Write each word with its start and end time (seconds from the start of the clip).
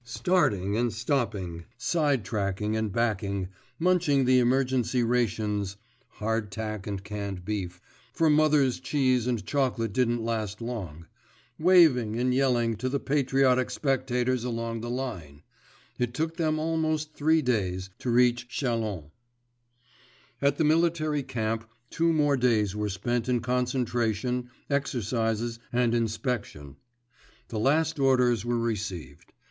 Starting 0.03 0.75
and 0.75 0.91
stopping, 0.91 1.63
side 1.77 2.25
tracking 2.25 2.75
and 2.75 2.91
backing—munching 2.91 4.25
the 4.25 4.39
emergency 4.39 5.03
rations 5.03 5.77
(hard 6.13 6.51
tack 6.51 6.87
and 6.87 7.03
canned 7.03 7.45
beef), 7.45 7.79
for 8.11 8.27
mother's 8.27 8.79
cheese 8.79 9.27
and 9.27 9.45
chocolate 9.45 9.93
didn't 9.93 10.25
last 10.25 10.59
long—waving 10.59 12.15
and 12.15 12.33
yelling 12.33 12.75
to 12.75 12.89
the 12.89 12.99
patriotic 12.99 13.69
spectators 13.69 14.43
along 14.43 14.81
the 14.81 14.89
line, 14.89 15.43
it 15.99 16.15
took 16.15 16.35
them 16.35 16.57
almost 16.57 17.13
three 17.13 17.43
days 17.43 17.91
to 17.99 18.09
reach 18.09 18.47
Châlons. 18.49 19.11
At 20.41 20.57
the 20.57 20.63
military 20.63 21.21
camp 21.21 21.69
two 21.91 22.11
more 22.11 22.37
days 22.37 22.75
were 22.75 22.89
spent 22.89 23.29
in 23.29 23.39
concentration, 23.39 24.49
exercises, 24.67 25.59
and 25.71 25.93
inspection. 25.93 26.77
The 27.49 27.59
last 27.59 27.99
orders 27.99 28.43
were 28.43 28.57
received. 28.57 29.31